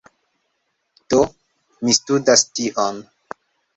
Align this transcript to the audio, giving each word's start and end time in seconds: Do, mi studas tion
Do, 1.11 1.19
mi 1.85 1.95
studas 1.99 2.47
tion 2.49 3.03